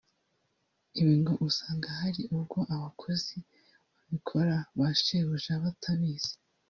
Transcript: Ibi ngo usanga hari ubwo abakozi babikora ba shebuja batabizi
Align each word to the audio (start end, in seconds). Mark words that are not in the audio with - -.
Ibi 0.99 1.13
ngo 1.21 1.33
usanga 1.47 1.87
hari 1.99 2.21
ubwo 2.35 2.57
abakozi 2.75 3.35
babikora 4.03 4.55
ba 4.77 4.89
shebuja 5.01 5.53
batabizi 5.63 6.33